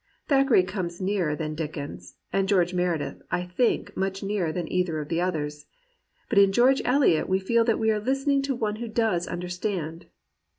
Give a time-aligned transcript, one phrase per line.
[0.27, 5.09] Thackeray comes nearer than Dickens, and Greorge Meredith, I think, much nearer than either of
[5.09, 5.67] the others.
[6.27, 10.07] But in George Eliot we feel that we are listening to one who does understand.